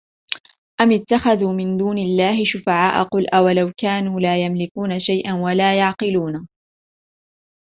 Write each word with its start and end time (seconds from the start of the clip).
أَمِ 0.81 0.91
اتَّخَذُوا 0.91 1.53
مِنْ 1.53 1.77
دُونِ 1.77 1.97
اللَّهِ 1.97 2.43
شُفَعَاءَ 2.43 3.03
قُلْ 3.03 3.27
أَوَلَوْ 3.29 3.71
كَانُوا 3.77 4.19
لَا 4.19 4.43
يَمْلِكُونَ 4.45 4.99
شَيْئًا 4.99 5.33
وَلَا 5.33 5.77
يَعْقِلُونَ 5.79 6.47